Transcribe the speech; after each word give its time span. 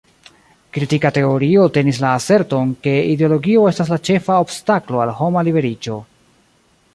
Kritika 0.77 1.09
teorio 1.17 1.65
tenis 1.75 1.99
la 2.05 2.13
aserton, 2.21 2.71
ke 2.87 2.95
ideologio 3.11 3.67
estas 3.73 3.93
la 3.95 4.01
ĉefa 4.09 4.39
obstaklo 4.47 5.05
al 5.05 5.13
homa 5.21 5.45
liberiĝo. 5.51 6.01